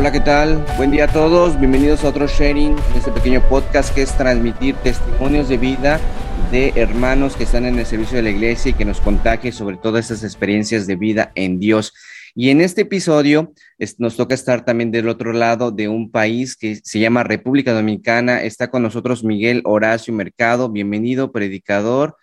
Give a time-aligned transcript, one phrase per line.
[0.00, 0.64] Hola, ¿qué tal?
[0.78, 1.58] Buen día a todos.
[1.58, 6.00] Bienvenidos a otro sharing de este pequeño podcast que es transmitir testimonios de vida
[6.50, 9.76] de hermanos que están en el servicio de la iglesia y que nos contagie sobre
[9.76, 11.92] todas esas experiencias de vida en Dios.
[12.34, 13.52] Y en este episodio
[13.98, 18.42] nos toca estar también del otro lado de un país que se llama República Dominicana.
[18.42, 20.70] Está con nosotros Miguel Horacio Mercado.
[20.70, 22.16] Bienvenido, predicador,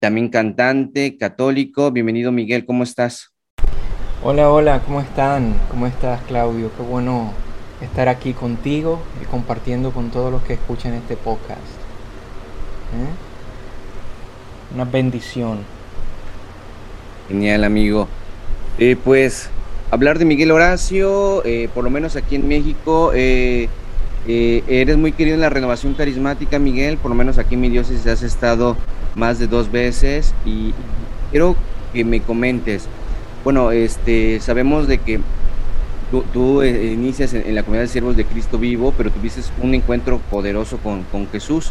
[0.00, 1.90] también cantante, católico.
[1.92, 2.66] Bienvenido, Miguel.
[2.66, 3.35] ¿Cómo estás?
[4.22, 5.60] Hola, hola, ¿cómo están?
[5.70, 6.70] ¿Cómo estás, Claudio?
[6.74, 7.34] Qué bueno
[7.82, 11.60] estar aquí contigo y compartiendo con todos los que escuchan este podcast.
[12.94, 14.74] ¿Eh?
[14.74, 15.58] Una bendición.
[17.28, 18.08] Genial, amigo.
[18.78, 19.50] Eh, pues
[19.90, 23.68] hablar de Miguel Horacio, eh, por lo menos aquí en México, eres
[24.96, 28.22] muy querido en la renovación carismática, Miguel, por lo menos aquí en mi diócesis has
[28.22, 28.78] estado
[29.14, 30.72] más de dos veces y
[31.30, 31.54] quiero
[31.92, 32.88] que me comentes
[33.46, 35.20] bueno, este, sabemos de que
[36.32, 40.18] tú, eh, inicias en, la comunidad de siervos de Cristo vivo, pero tuviste un encuentro
[40.18, 41.70] poderoso con, Jesús.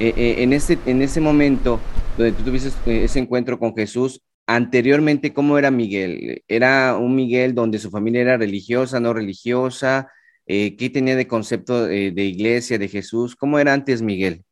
[0.00, 1.80] Eh, eh, en, ese, en ese momento
[2.18, 6.42] donde tú tuviste ese encuentro con Jesús, anteriormente, ¿cómo era Miguel?
[6.46, 10.10] ¿Era un Miguel donde su familia era religiosa, no religiosa?
[10.46, 13.34] ¿Qué tenía de concepto de iglesia, de Jesús?
[13.34, 14.44] ¿Cómo era antes Miguel?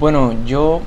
[0.00, 0.82] Bueno, yo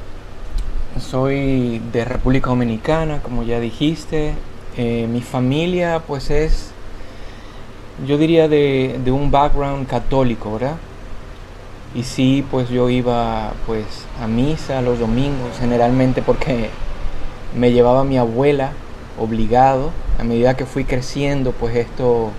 [1.00, 4.34] soy de República Dominicana, como ya dijiste.
[4.78, 6.72] Eh, mi familia pues es,
[8.08, 10.78] yo diría de, un background católico, ¿verdad?
[11.96, 13.84] Y sí, pues yo iba pues
[14.22, 16.70] a misa los domingos, generalmente porque
[17.58, 18.72] me llevaba mi abuela
[19.20, 19.92] obligado.
[20.20, 22.32] A medida que fui creciendo, pues esto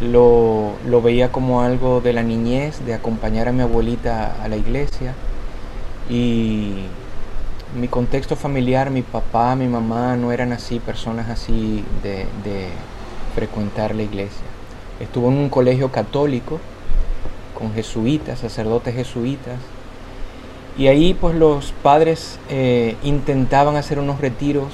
[0.00, 4.56] lo, lo veía como algo de la niñez, de acompañar a mi abuelita a la
[4.56, 5.14] iglesia.
[6.10, 6.86] Y
[7.74, 12.68] mi contexto familiar, mi papá, mi mamá no eran así, personas así de,
[13.34, 14.46] frecuentar la iglesia.
[14.98, 16.58] Estuvo en un colegio católico
[17.58, 19.58] con jesuitas, sacerdotes jesuitas,
[20.78, 24.72] y ahí pues los padres eh, intentaban hacer unos retiros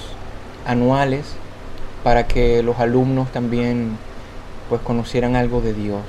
[0.64, 1.34] anuales
[2.04, 3.96] para que los alumnos también
[4.68, 6.02] pues conocieran algo de Dios.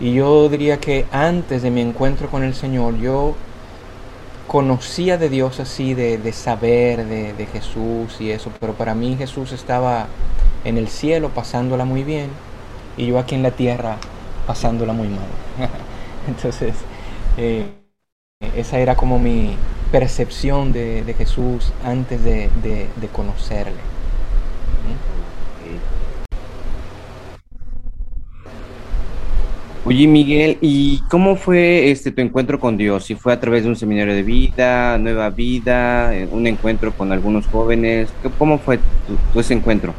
[0.00, 3.36] Y yo diría que antes de mi encuentro con el Señor, yo
[4.52, 10.08] conocía de Dios así, de, saber de, Jesús y eso, pero para mí Jesús estaba
[10.66, 12.28] en el cielo pasándola muy bien
[12.98, 13.96] y yo aquí en la tierra
[14.46, 15.24] pasándola muy mal.
[16.28, 16.74] Entonces,
[17.38, 17.64] eh,
[18.54, 19.56] esa era como mi
[19.90, 22.50] percepción de, Jesús antes de,
[23.10, 23.80] conocerle.
[29.84, 33.04] Oye, Miguel, ¿y cómo fue este tu encuentro con Dios?
[33.04, 37.10] ¿Si fue a través de un seminario de vida, nueva vida, eh, un encuentro con
[37.10, 38.08] algunos jóvenes?
[38.38, 38.78] ¿Cómo fue
[39.32, 39.92] tu, ese encuentro?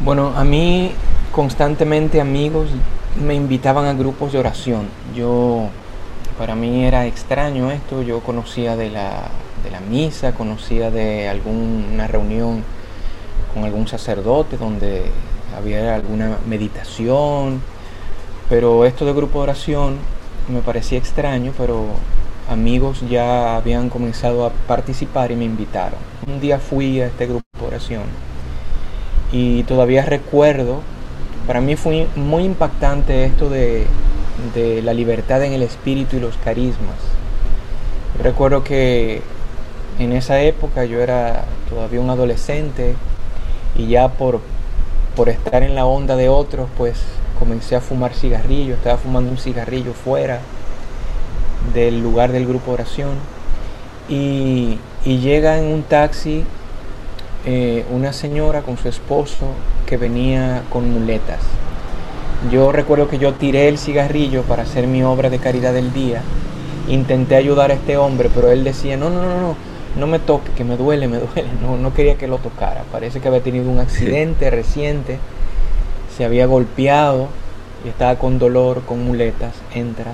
[0.00, 0.92] Bueno, a mí
[1.30, 2.70] constantemente amigos
[3.22, 4.86] me invitaban a grupos de oración.
[5.14, 5.68] Yo,
[6.38, 9.28] para mí era extraño esto, yo conocía de la,
[9.62, 12.64] de la misa, conocía de alguna reunión
[13.52, 15.02] con algún sacerdote donde
[15.54, 17.60] había alguna meditación
[18.52, 19.96] pero esto de grupo de oración
[20.46, 21.86] me parecía extraño, pero
[22.50, 25.98] amigos ya habían comenzado a participar y me invitaron.
[26.26, 28.02] Un día fui a este grupo de oración
[29.32, 30.82] y todavía recuerdo,
[31.46, 33.86] para mí fue muy impactante esto de,
[34.82, 36.98] la libertad en el espíritu y los carismas.
[38.22, 39.22] Recuerdo que
[39.98, 42.96] en esa época yo era todavía un adolescente
[43.78, 44.40] y ya por,
[45.16, 47.02] por estar en la onda de otros, pues
[47.42, 50.38] comencé a fumar cigarrillos, estaba fumando un cigarrillo fuera
[51.74, 53.10] del lugar del grupo de oración
[54.08, 56.44] y, llega en un taxi
[57.44, 59.46] eh, una señora con su esposo
[59.84, 61.40] que venía con muletas.
[62.52, 66.22] Yo recuerdo que yo tiré el cigarrillo para hacer mi obra de caridad del día.
[66.88, 69.56] Intenté ayudar a este hombre, pero él decía, no, no, no, no,
[69.96, 71.48] no me toque, que me duele, me duele.
[71.60, 72.84] No, no quería que lo tocara.
[72.92, 75.18] Parece que había tenido un accidente reciente
[76.16, 77.28] se había golpeado
[77.84, 80.12] y estaba con dolor, con muletas, entra.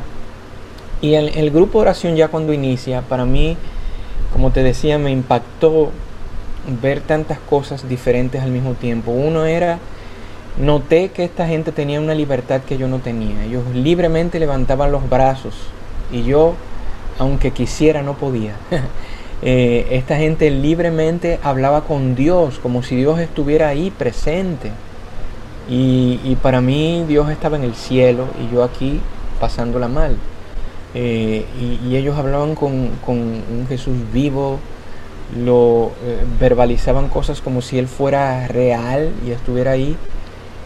[1.01, 3.57] Y el, grupo de oración ya cuando inicia, para mí,
[4.33, 5.91] como te decía, me impactó
[6.83, 9.13] ver tantas cosas diferentes al mismo tiempo.
[9.13, 9.79] Uno era,
[10.59, 13.45] noté que esta gente tenía una libertad que yo no tenía.
[13.45, 15.55] Ellos libremente levantaban los brazos
[16.11, 16.55] y yo,
[17.19, 18.55] aunque quisiera, no podía.
[19.41, 24.73] Eh, esta gente libremente hablaba con Dios, como si Dios estuviera ahí presente.
[25.69, 29.01] Y, para mí Dios estaba en el cielo y yo aquí
[29.39, 30.17] pasándola mal.
[30.95, 32.73] Eh, y, ellos hablaban con,
[33.07, 34.59] un Jesús vivo,
[35.37, 39.97] lo eh, verbalizaban cosas como si Él fuera real y estuviera ahí.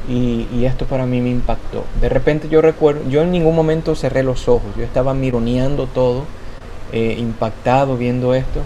[0.08, 1.84] Y, esto para mí me impactó.
[2.00, 6.24] De repente yo recuerdo, yo en ningún momento cerré los ojos, yo estaba mironeando todo,
[6.92, 8.60] eh, impactado viendo esto.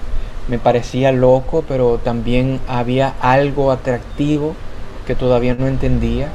[0.49, 4.55] Me parecía loco, pero también había algo atractivo
[5.07, 6.29] que todavía no entendía.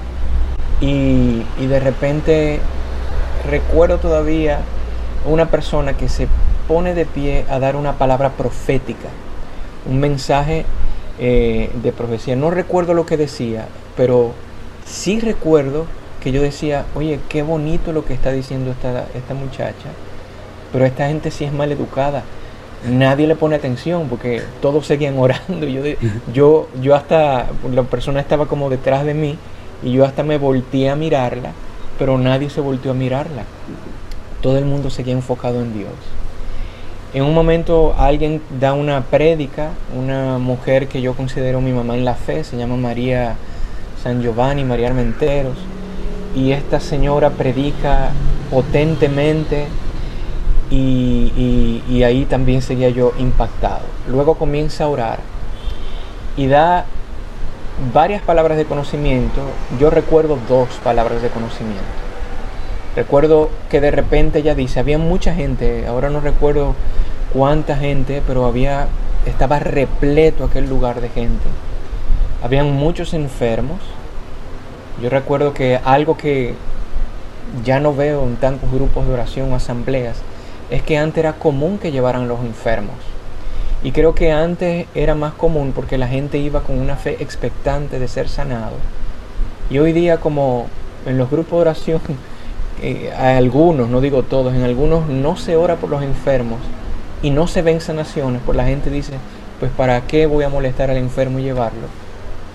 [0.79, 2.59] Y, y de repente
[3.49, 4.59] recuerdo todavía
[5.25, 6.27] una persona que se
[6.67, 9.09] pone de pie a dar una palabra profética,
[9.85, 10.65] un mensaje
[11.19, 12.35] eh, de profecía.
[12.35, 14.31] No recuerdo lo que decía, pero
[14.85, 15.85] sí recuerdo
[16.23, 19.89] que yo decía, oye, qué bonito lo que está diciendo esta, esta muchacha,
[20.71, 22.23] pero esta gente sí es mal educada.
[22.89, 25.67] Nadie le pone atención porque todos seguían orando.
[25.67, 25.83] Yo,
[26.33, 29.37] yo, yo hasta, la persona estaba como detrás de mí
[29.83, 31.51] y yo hasta me volteé a mirarla,
[31.99, 33.43] pero nadie se volteó a mirarla.
[34.41, 35.93] Todo el mundo seguía enfocado en Dios.
[37.13, 42.05] En un momento alguien da una prédica, una mujer que yo considero mi mamá en
[42.05, 43.35] la fe, se llama María
[44.01, 45.57] San Giovanni, María Armenteros,
[46.35, 48.11] y esta señora predica
[48.49, 49.65] potentemente
[50.71, 53.81] y, ahí también seguía yo impactado.
[54.07, 55.19] Luego comienza a orar
[56.37, 56.85] y da
[57.93, 59.41] varias palabras de conocimiento.
[59.79, 61.83] Yo recuerdo dos palabras de conocimiento.
[62.95, 66.75] Recuerdo que de repente ella dice, había mucha gente, ahora no recuerdo
[67.33, 68.87] cuánta gente, pero había,
[69.25, 71.45] estaba repleto aquel lugar de gente.
[72.43, 73.79] Habían muchos enfermos.
[75.01, 76.55] Yo recuerdo que algo que
[77.63, 80.21] ya no veo en tantos grupos de oración o asambleas
[80.71, 82.95] es que antes era común que llevaran los enfermos.
[83.83, 87.99] Y creo que antes era más común porque la gente iba con una fe expectante
[87.99, 88.75] de ser sanado.
[89.69, 90.67] Y hoy día como
[91.05, 92.01] en los grupos de oración
[92.81, 96.59] eh, algunos, no digo todos, en algunos no se ora por los enfermos
[97.21, 99.13] y no se ven sanaciones, pues la gente dice,
[99.59, 101.87] pues para qué voy a molestar al enfermo y llevarlo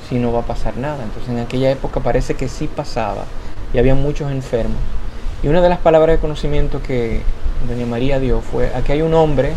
[0.09, 1.03] si no va a pasar nada.
[1.05, 3.25] Entonces en aquella época parece que sí pasaba
[3.75, 4.79] y había muchos enfermos.
[5.43, 7.21] Y una de las palabras de conocimiento que
[7.69, 9.53] doña María dio fue, aquí hay un hombre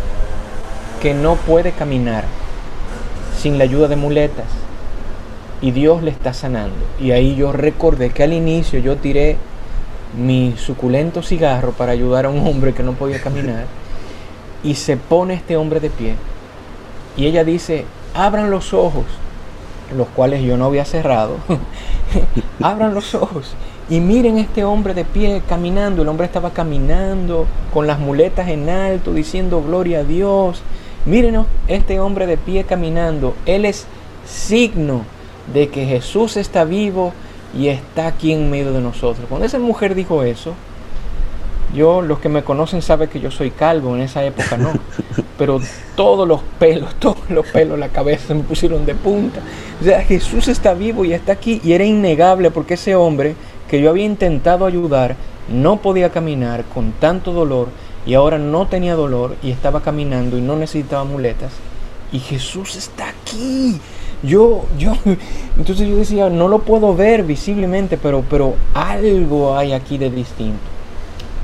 [1.01, 2.25] que no puede caminar
[3.37, 4.45] sin la ayuda de muletas
[5.61, 6.75] y Dios le está sanando.
[6.99, 9.37] Y ahí yo recordé que al inicio yo tiré
[10.17, 13.65] mi suculento cigarro para ayudar a un hombre que no podía caminar.
[14.61, 16.15] Y se pone este hombre de pie.
[17.15, 19.05] Y ella dice, abran los ojos,
[19.95, 21.37] los cuales yo no había cerrado.
[22.61, 23.55] abran los ojos.
[23.89, 26.03] Y miren este hombre de pie caminando.
[26.03, 30.61] El hombre estaba caminando con las muletas en alto, diciendo gloria a Dios.
[31.05, 33.35] Miren este hombre de pie caminando.
[33.45, 33.87] Él es
[34.27, 35.01] signo
[35.53, 37.13] de que Jesús está vivo
[37.57, 39.25] y está aquí en medio de nosotros.
[39.27, 40.53] Cuando esa mujer dijo eso,
[41.73, 44.71] yo, los que me conocen saben que yo soy calvo, en esa época no,
[45.37, 45.59] pero
[45.95, 49.39] todos los pelos, todos los pelos, la cabeza me pusieron de punta.
[49.81, 53.35] O sea, Jesús está vivo y está aquí y era innegable porque ese hombre
[53.69, 55.15] que yo había intentado ayudar
[55.47, 57.69] no podía caminar con tanto dolor
[58.05, 61.51] y ahora no tenía dolor y estaba caminando y no necesitaba muletas.
[62.11, 63.79] Y Jesús está aquí.
[64.23, 64.93] Yo, yo,
[65.57, 70.59] entonces yo decía, no lo puedo ver visiblemente, pero, pero algo hay aquí de distinto.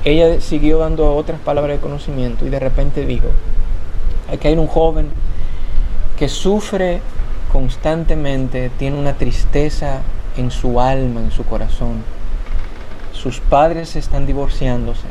[0.03, 3.27] Ella siguió dando otras palabras de conocimiento y de repente dijo,
[4.31, 5.09] aquí hay un joven
[6.17, 7.01] que sufre
[7.51, 10.01] constantemente, tiene una tristeza
[10.37, 12.14] en su alma, en su corazón.
[13.25, 15.07] Sus padres están divorciándose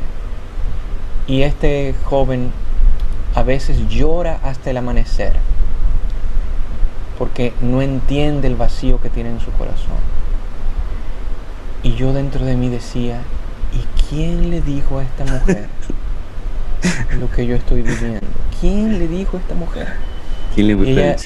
[1.27, 2.49] y este joven
[3.35, 5.33] a veces llora hasta el amanecer
[7.19, 9.97] porque no entiende el vacío que tiene en su corazón.
[11.83, 13.19] Y yo dentro de mí decía,
[13.73, 15.67] ¿y quién le dijo a esta mujer
[17.19, 18.25] lo que yo estoy viviendo?
[18.61, 19.89] ¿Quién le dijo a esta mujer?
[20.53, 21.17] ¿Quién le y, ella,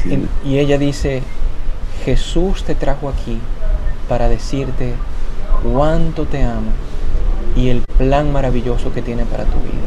[0.43, 1.21] y ella dice,
[2.03, 3.37] Jesús te trajo aquí
[4.07, 4.95] para decirte
[5.63, 6.71] cuánto te ama
[7.55, 9.79] y el plan maravilloso que tiene para tu vida.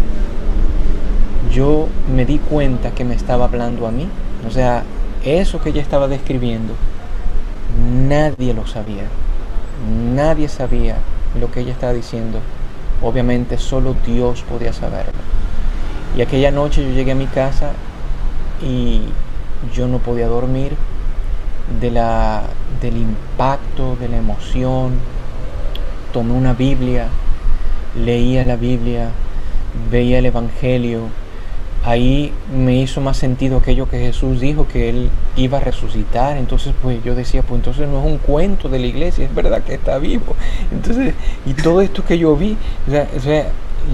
[1.52, 4.08] Yo me di cuenta que me estaba hablando a mí,
[4.46, 4.84] o sea,
[5.24, 6.74] eso que ella estaba describiendo,
[8.08, 9.04] nadie lo sabía.
[10.14, 10.96] Nadie sabía
[11.40, 12.38] lo que ella estaba diciendo.
[13.02, 15.12] Obviamente solo Dios podía saberlo.
[16.16, 17.70] Y aquella noche yo llegué a mi casa
[18.62, 19.02] y
[19.74, 20.76] yo no podía dormir
[21.80, 22.42] de la,
[22.80, 24.92] del impacto, de la emoción.
[26.12, 27.08] Tomé una Biblia,
[27.96, 29.08] leía la Biblia,
[29.90, 31.08] veía el Evangelio
[31.84, 36.36] ahí me hizo más sentido aquello que Jesús dijo, que Él iba a resucitar.
[36.36, 39.62] Entonces, pues yo decía, pues entonces no es un cuento de la iglesia, es verdad
[39.62, 40.34] que está vivo.
[40.70, 41.14] Entonces,
[41.46, 43.46] y todo esto que yo vi, o sea,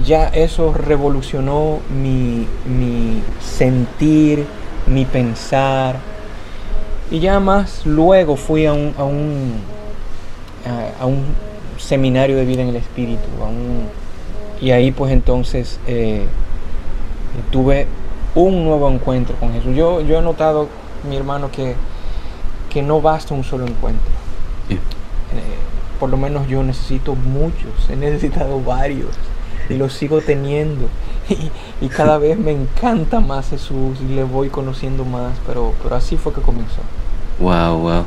[0.05, 4.45] ya eso revolucionó mi, mi sentir,
[4.85, 5.97] mi pensar.
[7.11, 9.53] Y ya más luego fui a un, a un,
[10.99, 11.23] a, un
[11.79, 13.27] seminario de vida en el Espíritu.
[14.61, 16.25] y ahí pues entonces eh,
[17.51, 17.87] tuve
[18.35, 19.75] un nuevo encuentro con Jesús.
[19.75, 20.67] Yo, yo he notado,
[21.09, 21.75] mi hermano, que,
[22.69, 24.11] que no basta un solo encuentro.
[24.69, 24.77] Eh,
[25.99, 29.09] por lo menos yo necesito muchos, he necesitado varios
[29.69, 30.87] y los sigo teniendo.
[31.81, 36.17] Y, cada vez me encanta más Jesús y le voy conociendo más, pero, pero así
[36.17, 36.81] fue que comenzó.
[37.39, 38.05] Wow, wow.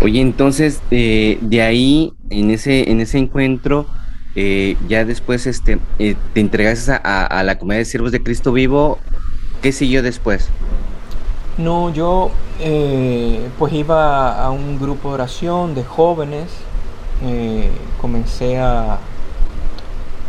[0.00, 3.86] Oye, entonces eh, de ahí, en ese, en ese encuentro,
[4.34, 8.98] eh, ya después este, eh, te entregaste a, la comunidad de siervos de Cristo vivo.
[9.62, 10.48] ¿Qué siguió después?
[11.56, 12.32] No, yo
[13.58, 16.48] pues iba a un grupo de oración de jóvenes.
[18.00, 18.98] comencé a,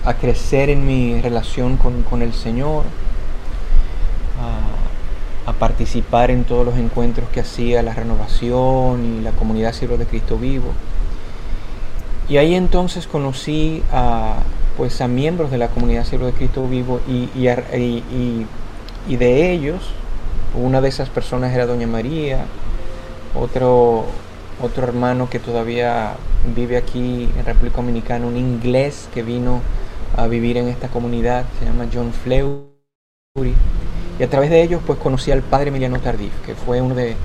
[0.05, 2.83] a crecer en mi relación con, el Señor,
[5.45, 10.05] a, participar en todos los encuentros que hacía la renovación y la comunidad Siervo de
[10.05, 10.71] Cristo Vivo.
[12.27, 14.37] Y ahí entonces conocí a,
[14.77, 19.81] pues, a miembros de la comunidad Siervo de Cristo Vivo y, y, de ellos,
[20.55, 22.45] una de esas personas era Doña María,
[23.39, 24.05] otro,
[24.61, 26.13] otro hermano que todavía
[26.55, 29.61] vive aquí en República Dominicana, un inglés que vino
[30.17, 33.55] a vivir en esta comunidad, se llama John Fleury.
[34.19, 37.15] Y a través de ellos pues conocí al padre Emiliano Tardif, que fue uno de,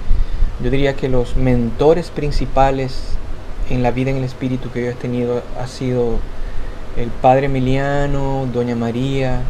[0.63, 3.15] yo diría que los mentores principales
[3.69, 6.19] en la vida en el espíritu que yo he tenido ha sido
[6.97, 9.43] el padre Emiliano, doña María,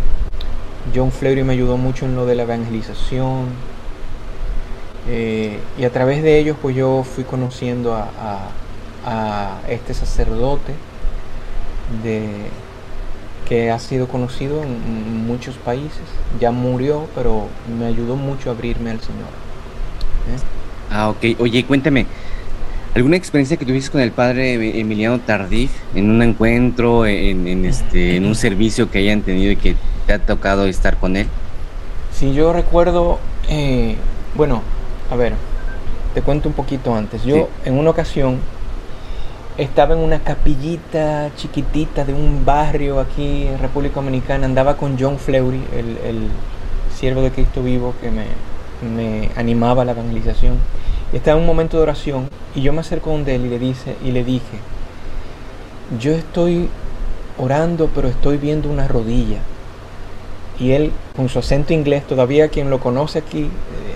[0.95, 3.47] John Fleury me ayudó mucho en lo de la evangelización.
[5.09, 8.09] Eh, y a través de ellos pues yo fui conociendo a,
[9.07, 10.75] a este sacerdote
[12.03, 12.29] de,
[13.49, 16.03] que ha sido conocido en, muchos países.
[16.41, 17.47] Ya murió, pero
[17.79, 19.29] me ayudó mucho a abrirme al Señor.
[20.29, 20.39] ¿Eh?
[20.91, 21.41] Ah, ok.
[21.41, 22.07] Oye, cuéntame,
[22.95, 28.27] ¿alguna experiencia que tuviste con el padre Emiliano Tardif en un encuentro, en, este, en
[28.27, 31.27] un servicio que hayan tenido y que te ha tocado estar con él?
[32.13, 33.19] Sí, yo recuerdo,
[33.49, 33.97] eh,
[34.35, 34.63] bueno,
[35.11, 35.35] a ver,
[36.15, 37.25] te cuento un poquito antes.
[37.25, 38.39] Yo en una ocasión
[39.61, 45.19] estaba en una capillita chiquitita de un barrio aquí en República Dominicana, andaba con John
[45.19, 46.29] Fleury, el,
[46.97, 50.55] siervo de Cristo vivo que me, animaba a la evangelización.
[51.13, 53.97] estaba en un momento de oración y yo me acerco donde él y le, dice,
[54.03, 54.59] y le dije,
[55.99, 56.69] yo estoy
[57.39, 59.39] orando pero estoy viendo una rodilla.
[60.59, 63.49] Y él, con su acento inglés, todavía quien lo conoce aquí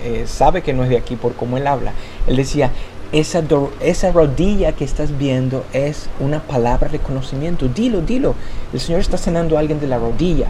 [0.03, 1.93] eh, sabe que no es de aquí por cómo él habla.
[2.25, 2.71] Él decía,
[3.11, 3.43] esa,
[3.79, 7.67] esa rodilla que estás viendo es una palabra de conocimiento.
[7.67, 8.35] Dilo, dilo.
[8.73, 10.47] El Señor está sanando a alguien de la rodilla.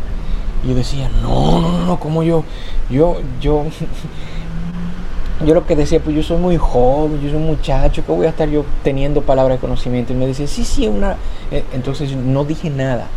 [0.64, 2.44] Y yo decía, no, no, no, como yo,
[2.90, 3.66] yo, yo,
[5.46, 8.26] yo lo que decía, pues yo soy muy joven, yo soy un muchacho, que voy
[8.26, 10.14] a estar yo teniendo palabra de conocimiento?
[10.14, 11.18] Y me decía, sí, sí, una...
[11.52, 13.08] Eh, entonces no dije nada.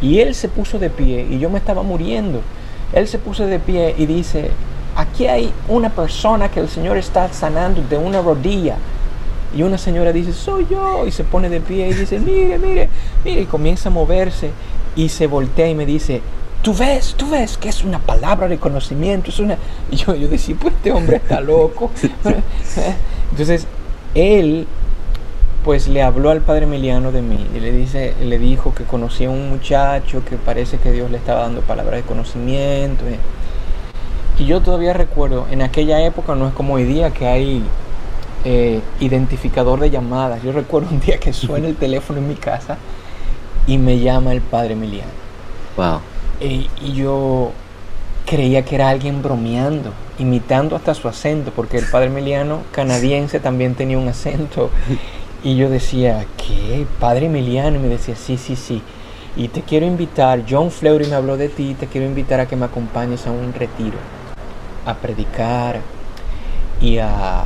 [0.00, 2.40] Y él se puso de pie y yo me estaba muriendo.
[2.92, 4.50] Él se puso de pie y dice,
[4.96, 8.76] aquí hay una persona que el Señor está sanando de una rodilla.
[9.56, 12.88] Y una señora dice, soy yo, y se pone de pie y dice, mire, mire,
[13.24, 14.50] mire, y comienza a moverse
[14.96, 16.20] y se voltea y me dice,
[16.62, 19.56] tú ves, tú ves que es una palabra de conocimiento, es una...
[19.90, 21.90] Y yo, yo decía, pues este hombre está loco.
[23.30, 23.66] Entonces,
[24.14, 24.66] él
[25.64, 29.26] pues le habló al padre Emiliano de mí y le, dice, le dijo que conocía
[29.26, 33.04] a un muchacho que parece que Dios le estaba dando palabras de conocimiento.
[33.08, 33.16] Y
[34.44, 37.62] yo todavía recuerdo, en aquella época no es como hoy día que hay
[38.44, 40.42] eh, identificador de llamadas.
[40.42, 42.76] Yo recuerdo un día que suena el teléfono en mi casa
[43.66, 45.10] y me llama el padre Emiliano.
[45.76, 46.00] Wow.
[46.40, 47.52] y yo
[48.26, 53.74] creía que era alguien bromeando, imitando hasta su acento, porque el padre Emiliano canadiense también
[53.74, 54.70] tenía un acento.
[55.42, 56.86] Y yo decía, ¿qué?
[56.98, 57.76] Padre Emiliano.
[57.76, 58.82] Y me decía, sí, sí, sí.
[59.36, 62.56] Y te quiero invitar, John Fleury me habló de ti, te quiero invitar a que
[62.56, 63.96] me acompañes a un retiro
[64.86, 65.80] a predicar
[66.80, 67.44] y a,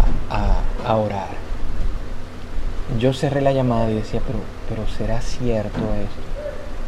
[0.88, 1.28] orar.
[2.98, 6.20] Yo cerré la llamada y decía, pero, pero ¿será cierto esto?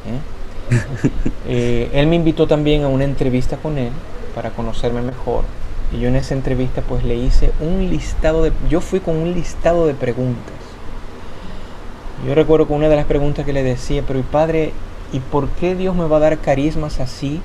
[0.06, 1.10] ¿Eh?
[1.44, 3.90] Eh, él me invitó también a una entrevista con él
[4.34, 5.42] para conocerme mejor.
[5.92, 8.52] Y yo en esa entrevista pues le hice un listado de...
[8.70, 10.54] Yo fui con un listado de preguntas.
[12.26, 14.72] Yo recuerdo que una de las preguntas que le decía, pero padre,
[15.12, 17.42] ¿y por qué Dios me va a dar carismas así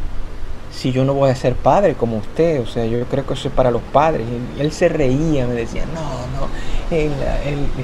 [0.77, 2.61] si yo no voy a ser padre como usted?
[2.61, 4.27] O sea, yo creo que eso es para los padres.
[4.59, 6.01] Él se reía, me decía, no,
[6.39, 6.47] no,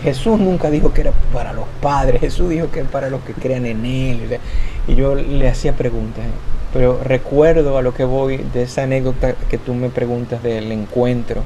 [0.04, 3.34] Jesús nunca dijo que era para los padres, Jesús dijo que era para los que
[3.34, 4.40] crean en Él.
[4.88, 6.24] y yo le hacía preguntas.
[6.72, 11.42] Pero recuerdo a lo que voy de esa anécdota que tú me preguntas del encuentro.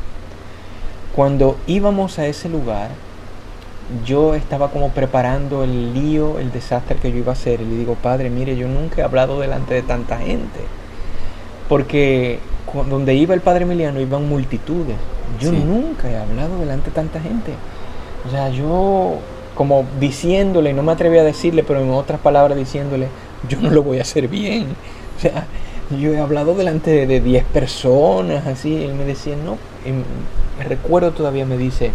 [1.16, 2.90] Cuando íbamos a ese lugar,
[4.06, 7.62] yo estaba como preparando el lío, el desastre que yo iba a hacer.
[7.62, 10.60] Y le digo, padre, mire, yo nunca he hablado delante de tanta gente.
[11.70, 12.40] Porque
[12.90, 14.96] donde iba el padre Emiliano iban multitudes.
[15.40, 17.54] Yo nunca he hablado delante de tanta gente.
[18.28, 19.20] O sea, yo
[19.58, 23.08] como diciéndole, no me atreví a decirle, pero en otras palabras diciéndole,
[23.50, 24.68] yo no lo voy a hacer bien.
[25.18, 25.48] O sea,
[26.00, 29.58] yo he hablado delante de 10 personas, así, él me decía, no,
[30.60, 31.92] me recuerdo todavía, me dice,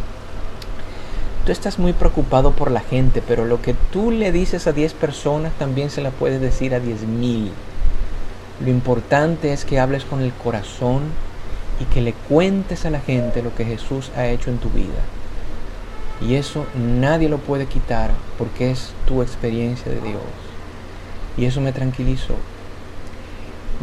[1.46, 4.94] tú estás muy preocupado por la gente, pero lo que tú le dices a 10
[4.94, 7.52] personas también se la puedes decir a 10 mil.
[8.64, 11.02] Lo importante es que hables con el corazón
[11.80, 15.02] y que le cuentes a la gente lo que Jesús ha hecho en tu vida.
[16.20, 20.22] Y eso nadie lo puede quitar porque es tu experiencia de Dios.
[21.36, 22.34] Y eso me tranquilizó.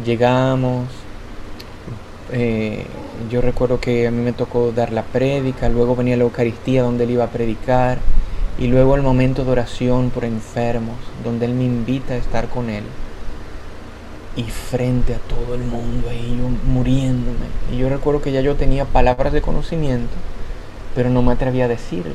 [0.04, 0.86] Llegamos,
[2.32, 2.86] eh,
[3.30, 7.04] yo recuerdo que a mí me tocó dar la prédica, luego venía la Eucaristía donde
[7.04, 7.98] él iba a predicar
[8.58, 12.70] y luego el momento de oración por enfermos, donde él me invita a estar con
[12.70, 12.84] él.
[14.40, 17.46] Y frente a todo el mundo ahí yo muriéndome.
[17.70, 20.14] Y yo recuerdo que ya yo tenía palabras de conocimiento,
[20.94, 22.14] pero no me atrevía a decirlas.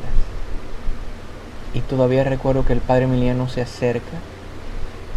[1.75, 4.17] Y todavía recuerdo que el padre Emiliano se acerca,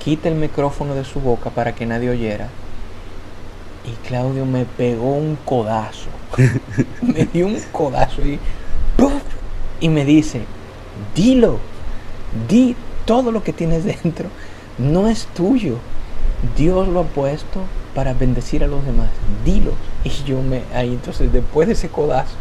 [0.04, 2.48] quita el micrófono de su boca para que nadie oyera.
[3.86, 6.10] Y Claudio me pegó un codazo.
[7.00, 8.38] me dio un codazo y,
[9.80, 10.42] y me dice,
[11.14, 11.58] dilo,
[12.50, 14.28] di todo lo que tienes dentro.
[14.76, 15.78] No es tuyo.
[16.56, 17.60] Dios lo ha puesto
[17.94, 19.08] para bendecir a los demás.
[19.44, 19.72] Dilo.
[20.04, 22.34] Y yo me, ahí entonces después de ese codazo,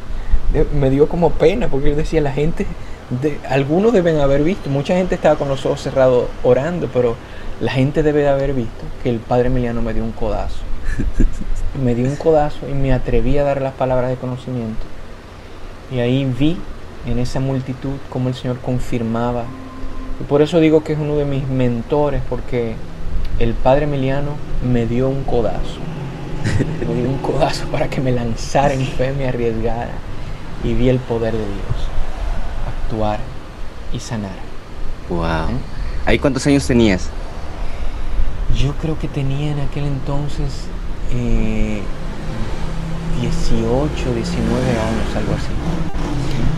[0.74, 2.66] me dio como pena porque yo decía, la gente,
[3.22, 7.16] de, algunos deben haber visto, mucha gente estaba con los ojos cerrados orando, pero
[7.60, 10.60] la gente debe de haber visto que el padre Emiliano me dio un codazo.
[11.84, 14.86] me dio un codazo y me atreví a dar las palabras de conocimiento.
[15.92, 16.58] Y ahí vi
[17.06, 19.46] en esa multitud cómo el Señor confirmaba.
[20.20, 22.76] Y por eso digo que es uno de mis mentores, porque
[23.40, 24.32] el padre Emiliano
[24.64, 25.80] me dio un codazo.
[26.88, 29.92] me dio un codazo para que me lanzara en fe, me arriesgara
[30.64, 31.88] y vi el poder de Dios
[32.68, 33.20] actuar
[33.94, 34.32] y sanar.
[35.10, 35.26] Wow.
[35.26, 35.60] ¿Eh?
[36.06, 37.10] ¿Ahí cuántos años tenías?
[38.56, 40.66] Yo creo que tenía en aquel entonces
[41.14, 41.82] eh,
[43.22, 45.52] 18, 19 años, algo así.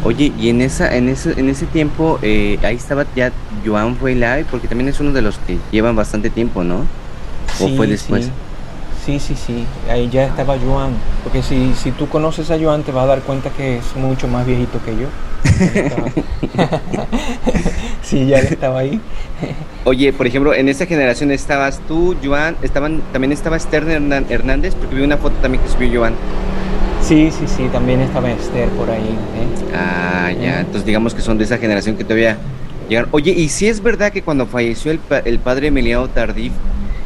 [0.04, 3.32] Oye, y en esa, en ese, en ese tiempo, eh, ahí estaba ya
[3.66, 6.86] Joan fue live, porque también es uno de los que llevan bastante tiempo, ¿no?
[7.60, 8.30] ¿O fue después?
[9.06, 9.20] Sí.
[9.20, 10.92] sí, sí, Ahí ya estaba Joan.
[11.24, 14.28] Porque si, si tú conoces a Joan, te vas a dar cuenta que es mucho
[14.28, 15.08] más viejito que yo.
[18.04, 19.02] sí, ya estaba ahí.
[19.86, 24.96] Oye, por ejemplo, en esa generación estabas tú, Joan, estaban, también estaba Esther Hernández, porque
[24.96, 26.14] vi una foto también que subió Joan.
[27.02, 29.00] Sí, sí, sí, también estaba Esther por ahí.
[29.00, 29.76] ¿eh?
[29.76, 32.38] Ah, ya, entonces digamos que son de esa generación que todavía
[33.12, 36.52] Oye, ¿y si es verdad que cuando falleció el, el padre Emiliano Tardif,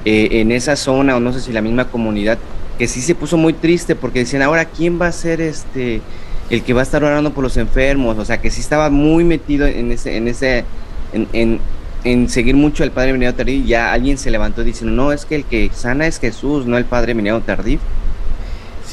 [0.06, 2.38] eh, en esa zona, o no sé si la misma comunidad,
[2.78, 6.02] que sí se puso muy triste porque decían, ahora, ¿quién va a ser este
[6.50, 8.18] el que va a estar orando por los enfermos?
[8.18, 10.66] O sea, que sí estaba muy metido en ese, en ese,
[11.14, 11.60] en,
[12.04, 15.36] en, seguir mucho al padre Emiliano Tardif, ya alguien se levantó diciendo, no, es que
[15.36, 17.80] el que sana es Jesús, no el padre Emiliano Tardif.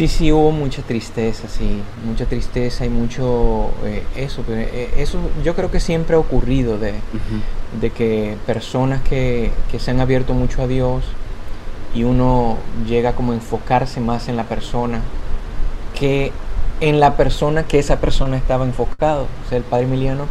[0.00, 5.54] Sí, sí, hubo mucha tristeza, sí, mucha tristeza y mucho eh, eso, eh, eso yo
[5.54, 6.94] creo que siempre ha ocurrido de,
[7.78, 11.04] de que personas que, que, se han abierto mucho a Dios
[11.94, 12.56] y uno
[12.88, 15.02] llega como a enfocarse más en la persona
[15.98, 16.32] que
[16.80, 19.26] en la persona que esa persona estaba enfocado.
[19.44, 20.24] O sea, el Padre Emiliano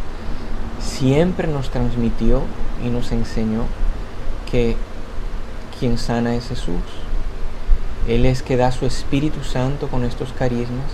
[0.80, 2.42] siempre nos transmitió
[2.84, 3.66] y nos enseñó
[4.50, 4.74] que
[5.78, 6.99] quien sana es Jesús
[8.08, 10.90] él es que da su Espíritu Santo con estos carismas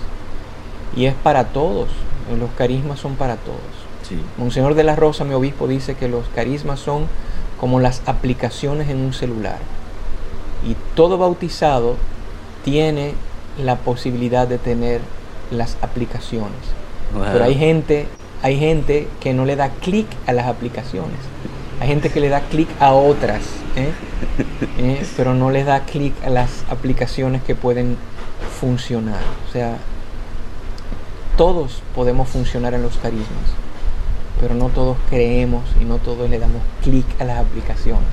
[0.96, 1.88] y es para todos.
[2.38, 3.60] Los carismas son para todos.
[4.36, 7.06] Monseñor de la Rosa, mi obispo, dice que los carismas son
[7.58, 9.58] como las aplicaciones en un celular.
[10.66, 11.96] Y todo bautizado
[12.64, 13.14] tiene
[13.62, 15.00] la posibilidad de tener
[15.50, 16.58] las aplicaciones.
[17.32, 18.08] Pero hay gente,
[18.42, 21.18] hay gente que no le da clic a las aplicaciones.
[21.80, 23.42] Hay gente que le da clic a otras,
[23.76, 23.90] ¿eh?
[24.78, 25.06] ¿Eh?
[25.16, 27.96] pero no le da clic a las aplicaciones que pueden
[28.60, 29.20] funcionar.
[29.48, 29.76] O sea,
[31.36, 33.26] todos podemos funcionar en los carismas,
[34.40, 38.08] pero no todos creemos y no todos le damos clic a las aplicaciones.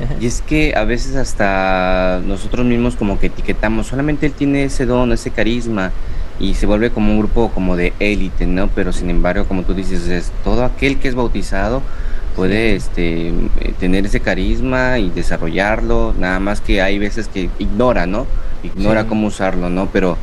[0.00, 0.16] ¿eh?
[0.20, 4.86] Y es que a veces hasta nosotros mismos como que etiquetamos, solamente él tiene ese
[4.86, 5.92] don, ese carisma,
[6.40, 8.68] y se vuelve como un grupo como de élite, ¿no?
[8.68, 11.82] Pero sin embargo, como tú dices, es todo aquel que es bautizado
[12.36, 13.32] puede este,
[13.80, 18.26] tener ese carisma y desarrollarlo, nada más que hay veces que ignora, ¿no?
[18.62, 19.88] Ignora cómo usarlo, ¿no?
[19.92, 20.16] Pero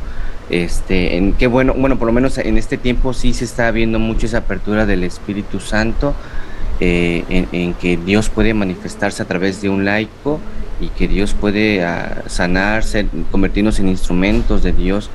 [0.50, 3.98] Este, en qué bueno, bueno, por lo menos en este tiempo sí se está viendo
[3.98, 6.14] mucho esa apertura del Espíritu Santo,
[6.80, 10.40] eh, en, que Dios puede manifestarse a través de un laico
[10.80, 15.10] y que Dios puede uh, sanarse, convertirnos en instrumentos de Dios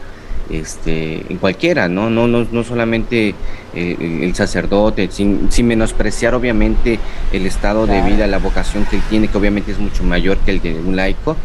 [0.50, 2.10] este, en cualquiera, ¿no?
[2.10, 3.34] No, no, no solamente
[3.74, 6.98] eh, el sacerdote, sin, menospreciar obviamente
[7.32, 10.50] el estado de vida, la vocación que él tiene, que obviamente es mucho mayor que
[10.50, 11.36] el de un laico,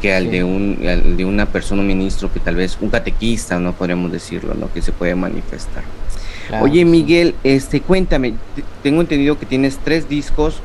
[0.00, 0.78] que al de un
[1.16, 4.72] de una persona, un ministro, que tal vez un catequista, no podríamos decirlo, ¿no?
[4.72, 5.84] Que se puede manifestar.
[6.60, 8.34] Oye, Miguel, este, cuéntame,
[8.82, 10.60] tengo entendido que tienes tres discos,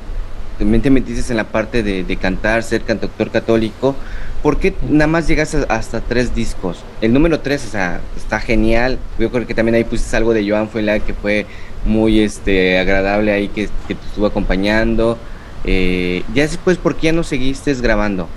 [0.57, 3.95] también te metiste en la parte de, de cantar, ser cantautor católico,
[4.43, 6.83] ¿Por qué nada más llegas hasta tres discos?
[7.01, 8.99] El número tres, o sea, está genial.
[9.17, 11.47] Yo creo que también ahí pusiste algo de Joan Fuela que fue
[11.85, 15.17] muy este, agradable ahí, que, te estuvo acompañando.
[15.63, 18.27] Eh, ya después, ¿por qué no seguiste grabando?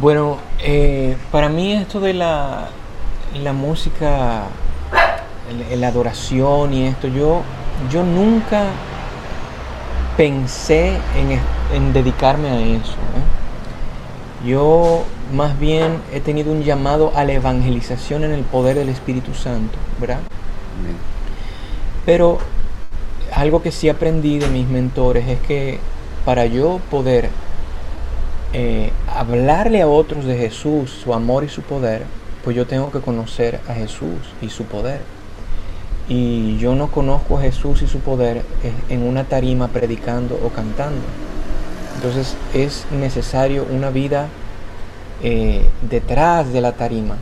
[0.00, 2.68] Bueno, eh, para mí esto de la,
[3.42, 4.44] la música,
[5.74, 7.42] la adoración y esto, yo,
[7.90, 8.68] yo nunca
[10.16, 11.40] pensé en,
[11.74, 12.92] en dedicarme a eso.
[12.92, 14.46] ¿eh?
[14.46, 19.34] Yo más bien he tenido un llamado a la evangelización en el poder del Espíritu
[19.34, 20.20] Santo, ¿verdad?
[22.04, 22.38] Pero
[23.32, 25.80] algo que sí aprendí de mis mentores es que
[26.24, 27.30] para yo poder
[28.52, 32.04] eh, hablarle a otros de Jesús, su amor y su poder,
[32.44, 35.00] pues yo tengo que conocer a Jesús y su poder.
[36.08, 38.42] Y yo no conozco a Jesús y su poder
[38.88, 41.02] en una tarima predicando o cantando.
[41.96, 44.28] Entonces es necesario una vida
[45.22, 47.16] eh, detrás de la tarima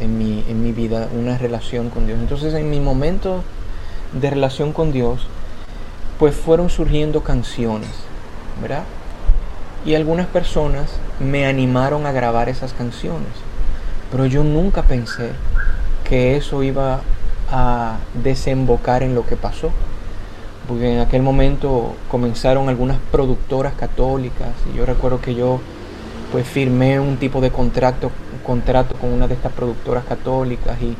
[0.00, 2.18] en mi, en mi vida, una relación con Dios.
[2.20, 3.42] Entonces en mi momento
[4.12, 5.26] de relación con Dios,
[6.18, 7.90] pues fueron surgiendo canciones,
[8.60, 8.84] ¿verdad?
[9.84, 13.32] Y algunas personas me animaron a grabar esas canciones,
[14.10, 15.30] pero yo nunca pensé
[16.04, 17.00] que eso iba
[17.50, 19.70] a desembocar en lo que pasó.
[20.66, 25.60] Porque en aquel momento comenzaron algunas productoras católicas y yo recuerdo que yo
[26.30, 28.10] pues firmé un tipo de contrato,
[28.44, 30.94] contrato con una de estas productoras católicas y,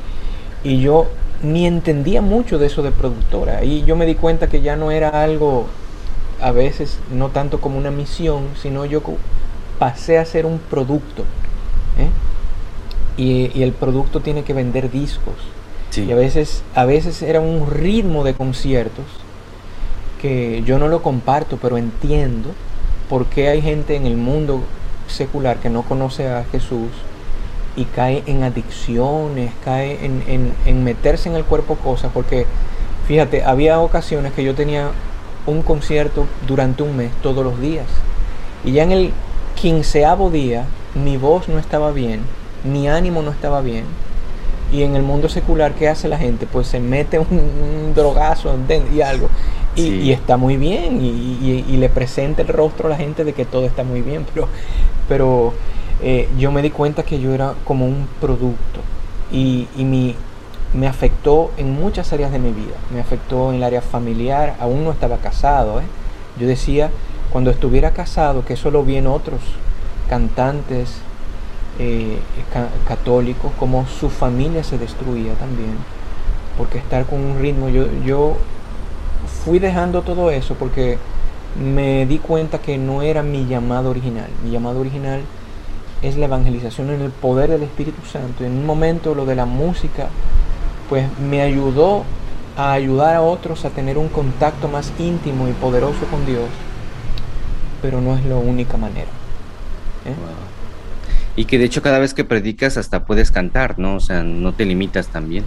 [0.66, 1.06] y yo
[1.42, 3.62] ni entendía mucho de eso de productora.
[3.62, 5.66] Y yo me di cuenta que ya no era algo
[6.40, 9.02] a veces no tanto como una misión sino yo
[9.78, 11.22] pasé a ser un producto
[11.98, 12.10] ¿eh?
[13.16, 15.34] y, y, el producto tiene que vender discos
[15.96, 19.04] y a veces a veces era un ritmo de conciertos
[20.20, 22.50] que yo no lo comparto, pero entiendo
[23.08, 24.62] por qué hay gente en el mundo
[25.06, 26.90] secular que no conoce a Jesús
[27.76, 32.46] y cae en adicciones, cae en, meterse en el cuerpo cosas, porque
[33.06, 34.90] fíjate, había ocasiones que yo tenía
[35.46, 37.86] un concierto durante un mes, todos los días,
[38.64, 39.12] y ya en el
[39.54, 42.20] quinceavo día mi voz no estaba bien,
[42.64, 43.84] mi ánimo no estaba bien,
[44.70, 46.46] y en el mundo secular, ¿qué hace la gente?
[46.46, 48.54] Pues se mete un, drogazo
[48.94, 49.28] y algo.
[49.74, 51.00] Y, está muy bien.
[51.00, 54.26] Y, le presenta el rostro a la gente de que todo está muy bien.
[54.34, 54.48] Pero,
[55.08, 55.54] pero
[56.02, 58.80] eh, yo me di cuenta que yo era como un producto.
[59.32, 60.14] Y, mi,
[60.74, 62.76] me afectó en muchas áreas de mi vida.
[62.92, 64.56] Me afectó en el área familiar.
[64.60, 65.80] Aún no estaba casado.
[65.80, 65.84] ¿eh?
[66.38, 66.90] Yo decía,
[67.30, 69.40] cuando estuviera casado, que eso lo vi en otros
[70.10, 71.00] cantantes,
[71.78, 72.18] eh,
[72.86, 75.76] católicos, como su familia se destruía también,
[76.56, 78.36] porque estar con un ritmo, yo, yo
[79.44, 80.98] fui dejando todo eso porque
[81.60, 85.20] me di cuenta que no era mi llamado original, mi llamado original
[86.02, 88.44] es la evangelización en el poder del Espíritu Santo.
[88.44, 90.08] En un momento lo de la música,
[90.88, 92.04] pues me ayudó
[92.56, 96.48] a ayudar a otros a tener un contacto más íntimo y poderoso con Dios,
[97.82, 99.10] pero no es la única manera.
[100.04, 100.14] ¿eh?
[101.38, 103.94] Y que de hecho cada vez que predicas hasta puedes cantar, ¿no?
[103.94, 105.44] O sea, no te limitas también.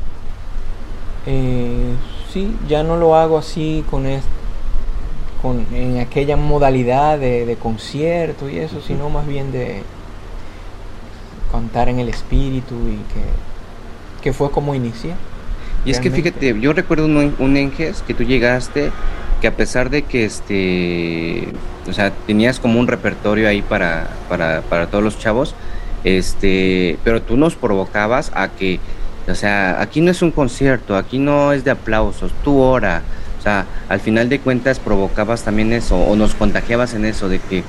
[1.25, 1.93] Eh,
[2.31, 4.05] sí, ya no lo hago así con,
[5.41, 9.83] con en aquella modalidad de, concierto y eso, sino más bien de
[11.51, 15.11] cantar en el espíritu y que, que fue como inicié.
[15.83, 18.91] Y es que fíjate, yo recuerdo un, un enges que tú llegaste
[19.41, 21.49] que a pesar de que este,
[21.89, 25.53] o sea, tenías como un repertorio ahí para, para, para todos los chavos,
[26.03, 28.79] este, pero tú nos provocabas a que,
[29.27, 33.01] o sea, aquí no es un concierto, aquí no es de aplausos, tú ora,
[33.39, 37.39] o sea, al final de cuentas provocabas también eso, o nos contagiabas en eso, de
[37.39, 37.63] que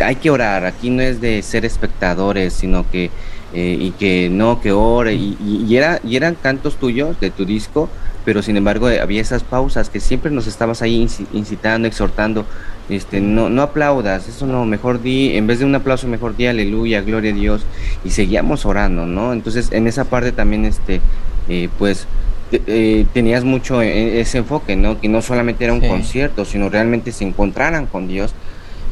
[0.00, 3.10] hay que orar, aquí no es de ser espectadores, sino que
[3.54, 7.44] eh, y que no, que ora, y, y, era, y eran cantos tuyos de tu
[7.44, 7.88] disco,
[8.24, 12.44] pero sin embargo eh, había esas pausas que siempre nos estabas ahí incitando, exhortando,
[12.88, 16.46] este, no, no aplaudas, eso no, mejor di, en vez de un aplauso, mejor di
[16.46, 17.64] aleluya, gloria a Dios,
[18.04, 19.32] y seguíamos orando, ¿no?
[19.32, 21.00] Entonces, en esa parte también, este,
[21.48, 22.06] eh, pues,
[22.52, 25.00] eh, tenías mucho ese enfoque, ¿no?
[25.00, 28.34] Que no solamente era un concierto, sino realmente se encontraran con Dios.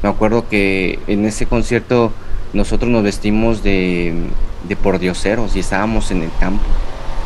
[0.04, 2.12] Me acuerdo que en ese concierto
[2.52, 4.12] nosotros nos vestimos de,
[4.68, 6.62] de pordioseros y estábamos en el campo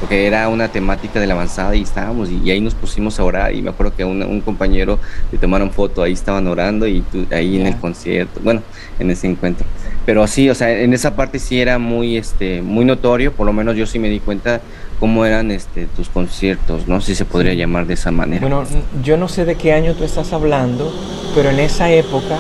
[0.01, 3.55] porque era una temática de la avanzada y estábamos y, ahí nos pusimos a orar
[3.55, 4.99] y me acuerdo que un compañero
[5.33, 8.63] le tomaron foto, ahí estaban orando y ahí en el concierto, bueno,
[8.99, 9.67] en ese encuentro.
[10.07, 13.53] Pero sí, o sea, en esa parte sí era muy, este, muy notorio, por lo
[13.53, 14.61] menos yo sí me di cuenta
[15.01, 17.01] cómo eran este, tus conciertos, ¿no?
[17.01, 18.41] Si se podría llamar de esa manera.
[18.41, 18.65] Bueno,
[19.03, 20.93] yo no sé de qué año tú estás hablando,
[21.35, 22.39] pero en esa época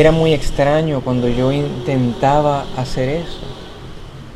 [0.00, 3.46] era muy extraño cuando yo intentaba hacer eso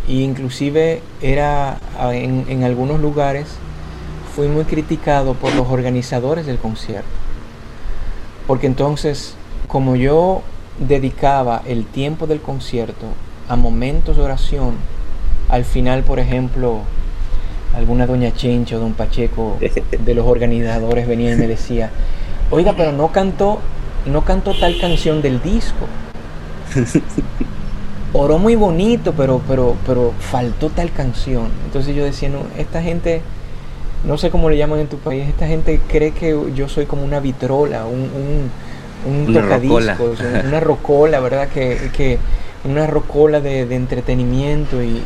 [0.07, 1.81] y inclusive era
[2.13, 3.49] en, en algunos lugares
[4.37, 7.09] fui muy criticado por los organizadores del concierto.
[8.47, 9.35] Porque entonces,
[9.67, 10.43] como yo
[10.79, 13.07] dedicaba el tiempo del concierto
[13.49, 14.77] a momentos de oración,
[15.49, 16.83] al final, por ejemplo,
[17.75, 19.57] alguna doña Chincha o don Pacheco
[20.05, 21.91] de los organizadores venía y me decía,
[22.53, 23.59] oiga, pero no cantó,
[24.07, 25.87] no cantó tal canción del disco
[28.13, 31.49] oró muy bonito, pero, pero, pero faltó tal canción.
[31.65, 33.23] Entonces yo decía, no, esta gente,
[34.05, 37.05] no sé cómo le llaman en tu país, esta gente cree que yo soy como
[37.05, 38.51] una vitrola, un,
[39.07, 39.99] un, una rocola.
[40.47, 41.49] una rocola, ¿verdad?
[41.49, 42.19] Que, que
[42.65, 45.03] una rocola de, entretenimiento y,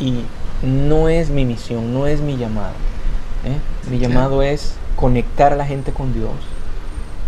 [0.00, 0.24] y,
[0.60, 2.72] no es mi misión, no es mi llamado.
[3.44, 3.90] ¿eh?
[3.90, 6.32] Mi llamado es conectar a la gente con Dios,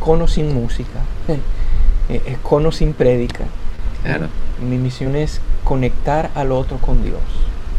[0.01, 1.01] con o sin música,
[2.09, 3.45] eh, con o sin prédica.
[4.03, 4.29] Claro
[4.61, 7.21] mi misión es conectar al otro con Dios.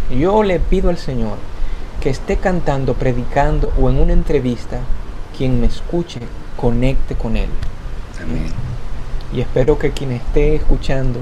[0.09, 1.37] Yo le pido al Señor
[2.01, 4.79] que esté cantando, predicando o en una entrevista,
[5.37, 6.19] quien me escuche,
[6.57, 7.49] conecte con Él.
[8.21, 8.51] Amén.
[9.33, 11.19] Y espero que quien esté escuchando,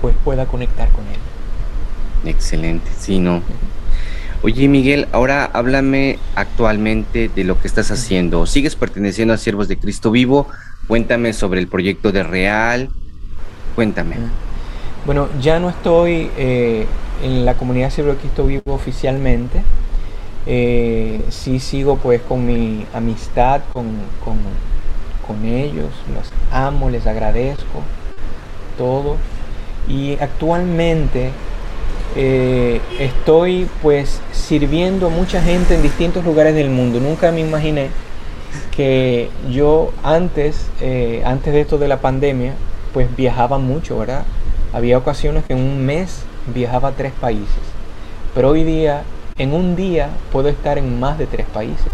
[0.00, 2.30] pues pueda conectar con Él.
[2.30, 3.42] Excelente, sí, no.
[4.42, 8.46] Oye Miguel, ahora háblame actualmente de lo que estás haciendo.
[8.46, 10.46] ¿Sigues perteneciendo a Siervos de Cristo Vivo?
[10.88, 12.88] Cuéntame sobre el proyecto de Real.
[13.74, 14.16] Cuéntame.
[15.04, 16.86] Bueno, ya no estoy eh,
[17.22, 19.62] en la comunidad Siervo de Cristo Vivo oficialmente.
[20.46, 23.84] Eh, sí sigo pues con mi amistad con,
[25.44, 27.82] ellos, los amo, les agradezco
[28.78, 29.18] todo.
[29.86, 31.30] Y actualmente
[32.16, 37.00] eh, estoy pues sirviendo a mucha gente en distintos lugares del mundo.
[37.00, 37.88] Nunca me imaginé
[38.74, 40.66] que yo antes,
[41.24, 42.54] antes de esto de la pandemia,
[42.92, 44.24] pues viajaba mucho, ¿verdad?
[44.72, 46.22] Había ocasiones que en un mes
[46.54, 47.62] viajaba a tres países,
[48.34, 49.02] pero hoy día,
[49.38, 51.92] en un día, puedo estar en más de tres países.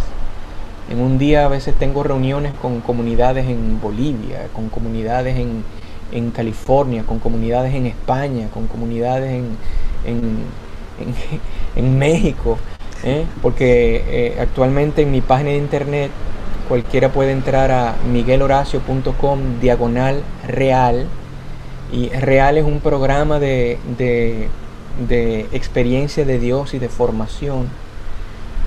[0.90, 7.02] En un día a veces tengo reuniones con comunidades en Bolivia, con comunidades en, California,
[7.02, 9.56] con comunidades en España, con comunidades en,
[11.76, 12.58] en, México,
[13.04, 13.24] ¿eh?
[13.42, 16.10] porque eh, actualmente en mi página de internet
[16.68, 21.06] cualquiera puede entrar a miguelhoracio.com diagonal real
[21.92, 23.78] y Real es un programa de,
[25.52, 27.68] experiencia de Dios y de formación.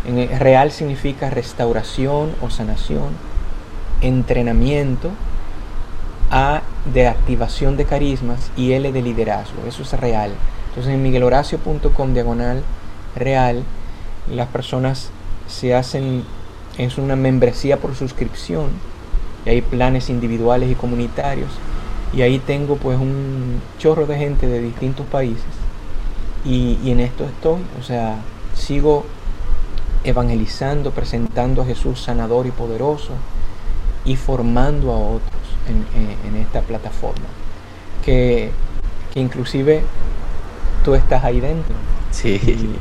[0.05, 3.09] En real significa restauración o sanación,
[4.01, 5.11] entrenamiento,
[6.31, 6.61] A
[6.93, 9.63] de activación de carismas y L de liderazgo.
[9.67, 10.31] Eso es real.
[10.69, 12.63] Entonces en miguelhoracio.com diagonal
[13.15, 13.63] real,
[14.31, 15.09] las personas
[15.47, 16.23] se hacen,
[16.77, 18.67] es una membresía por suscripción
[19.45, 21.49] y hay planes individuales y comunitarios
[22.13, 25.43] y ahí tengo pues un chorro de gente de distintos países.
[26.45, 28.15] Y, en esto estoy, o sea,
[28.55, 29.05] sigo
[30.03, 33.11] evangelizando, presentando a Jesús sanador y poderoso
[34.05, 37.25] y formando a otros en, esta plataforma.
[38.03, 38.51] Que,
[39.15, 39.83] inclusive
[40.89, 41.75] tú estás ahí dentro.
[42.09, 42.39] Sí.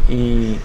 [0.08, 0.58] Y,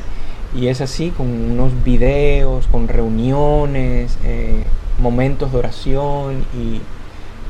[0.68, 4.64] es así, con unos videos, con reuniones, eh,
[5.00, 6.80] momentos de oración y,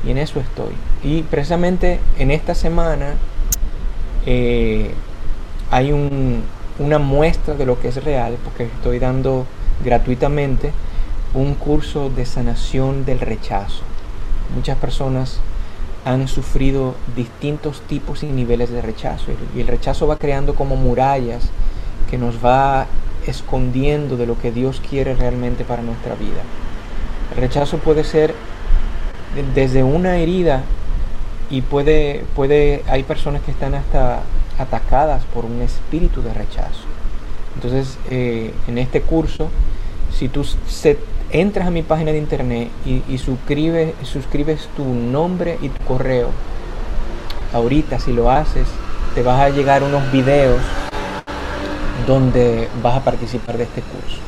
[0.04, 0.72] y en eso estoy.
[1.04, 3.14] Y precisamente en esta semana
[4.26, 4.94] eh,
[5.70, 9.46] hay una muestra de lo que es real, porque estoy dando
[9.84, 10.72] gratuitamente
[11.34, 13.82] un curso de sanación del rechazo.
[14.56, 15.38] Muchas personas
[16.04, 21.48] han sufrido distintos tipos y niveles de rechazo y el rechazo va creando como murallas
[22.10, 22.86] que nos va
[23.26, 26.42] escondiendo de lo que Dios quiere realmente para nuestra vida.
[27.34, 28.34] El rechazo puede ser
[29.54, 30.62] desde una herida
[31.50, 34.20] y puede, puede, hay personas que están hasta
[34.58, 36.84] atacadas por un espíritu de rechazo.
[37.54, 39.48] Entonces, eh, en este curso,
[40.12, 40.44] si tú
[41.34, 46.28] entras a mi página de internet y, suscribes, suscribes tu nombre y tu correo,
[47.52, 48.68] ahorita si lo haces,
[49.16, 50.60] te vas a llegar unos videos
[52.06, 54.18] donde vas a participar de este curso.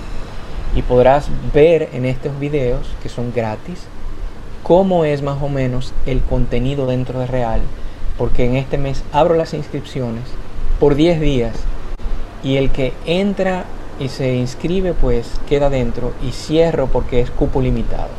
[0.74, 3.84] Y podrás ver en estos videos, que son gratis,
[4.64, 7.60] cómo es más o menos el contenido dentro de Real,
[8.18, 10.24] porque en este mes abro las inscripciones
[10.80, 11.54] por 10 días
[12.42, 13.64] y el que entra
[13.98, 18.10] y se inscribe pues queda dentro y cierro porque es cupo limitado.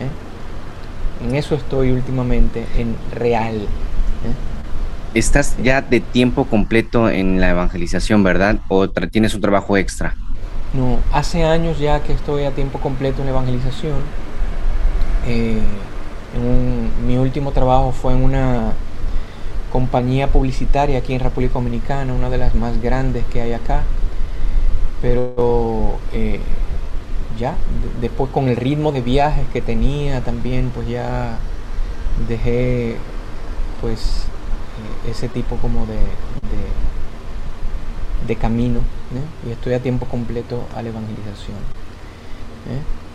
[0.00, 1.26] ¿eh?
[1.26, 3.56] En eso estoy últimamente en Real.
[3.56, 3.58] ¿eh?
[5.14, 8.58] Estás ya de tiempo completo en la evangelización, ¿verdad?
[8.68, 10.14] ¿O tienes un trabajo extra?
[10.74, 13.96] No, hace años ya que estoy a tiempo completo en la evangelización.
[15.26, 15.60] Eh,
[17.06, 18.72] mi último trabajo fue en una
[19.72, 23.82] compañía publicitaria aquí en República Dominicana, una de las más grandes que hay acá.
[25.00, 26.40] Pero eh,
[27.38, 27.56] ya,
[28.00, 31.38] después con el ritmo de viajes que tenía también, pues ya
[32.28, 32.96] dejé
[33.80, 34.24] pues
[35.06, 35.98] eh, ese tipo como de,
[38.26, 38.80] de, camino
[39.46, 41.56] y estoy a tiempo completo a la evangelización.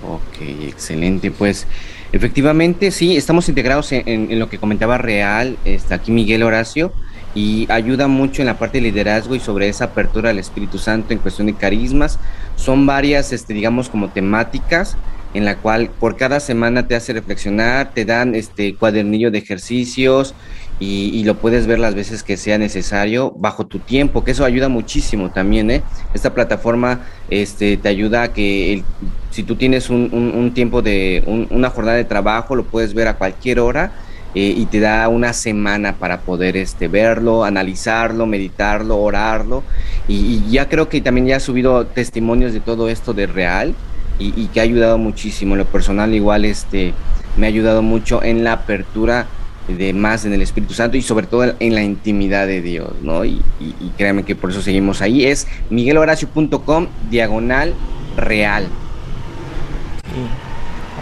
[0.09, 1.31] Ok, excelente.
[1.31, 1.67] Pues
[2.11, 6.91] efectivamente sí, estamos integrados en, lo que comentaba Real, está aquí Miguel Horacio,
[7.35, 11.13] y ayuda mucho en la parte de liderazgo y sobre esa apertura al Espíritu Santo
[11.13, 12.19] en cuestión de carismas.
[12.55, 14.97] Son varias, este, digamos, como temáticas
[15.33, 20.35] en la cual por cada semana te hace reflexionar, te dan este cuadernillo de ejercicios
[20.79, 24.67] y, lo puedes ver las veces que sea necesario bajo tu tiempo, que eso ayuda
[24.67, 25.81] muchísimo también, ¿eh?
[26.13, 28.83] Esta plataforma este, te ayuda a que
[29.31, 33.61] si tú tienes un, tiempo de una jornada de trabajo, lo puedes ver a cualquier
[33.61, 33.93] hora
[34.35, 39.63] eh, y te da una semana para poder este, verlo, analizarlo, meditarlo, orarlo.
[40.07, 43.75] Y, ya creo que también ya ha subido testimonios de todo esto de real
[44.19, 45.55] y, y que ha ayudado muchísimo.
[45.55, 46.93] lo personal igual este,
[47.37, 49.27] me ha ayudado mucho en la apertura
[49.67, 53.23] de más en el Espíritu Santo y sobre todo en la intimidad de Dios, ¿no?
[53.23, 55.25] Y, y, créanme que por eso seguimos ahí.
[55.25, 57.73] Es miguelhoracio.com diagonal
[58.17, 58.67] real.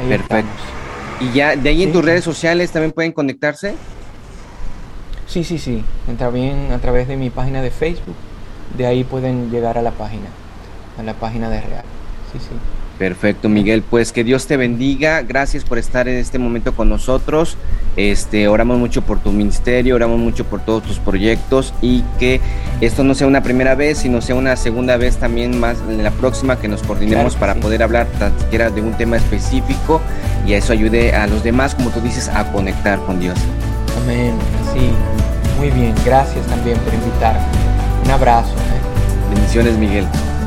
[0.08, 0.81] Perfecto.
[1.22, 3.76] Y ya de ahí en tus redes sociales también pueden conectarse.
[5.28, 5.84] Sí, sí, sí.
[6.18, 8.16] También a través de mi página de Facebook.
[8.76, 10.28] De ahí pueden llegar a la página,
[10.98, 11.86] a la página de Real.
[12.32, 12.81] Sí, sí.
[13.02, 13.82] Perfecto, Miguel.
[13.82, 15.24] Pues que Dios te bendiga.
[15.24, 17.58] Gracias por estar en este momento con nosotros.
[17.96, 22.40] Este, oramos mucho por tu ministerio, oramos mucho por todos tus proyectos y que
[22.80, 26.12] esto no sea una primera vez, sino sea una segunda vez también más en la
[26.12, 30.00] próxima que nos coordinemos para poder hablar tan siquiera de un tema específico
[30.46, 33.40] y a eso ayude a los demás, como tú dices, a conectar con Dios.
[34.04, 34.36] Amén.
[34.76, 34.92] Sí,
[35.58, 35.96] muy bien.
[36.06, 37.42] Gracias también por invitarme.
[38.06, 38.54] Un abrazo.
[38.54, 39.34] ¿eh?
[39.34, 40.06] Bendiciones, Miguel.